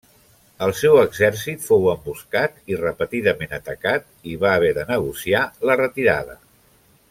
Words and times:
El 0.67 0.71
seu 0.77 0.95
exèrcit 1.01 1.61
fou 1.65 1.85
emboscat 1.91 2.57
i 2.73 2.79
repetidament 2.81 3.53
atacat 3.61 4.09
i 4.33 4.35
va 4.47 4.55
haver 4.57 4.73
de 4.81 4.87
negociar 4.95 5.45
la 5.71 5.77
retirada. 5.85 6.41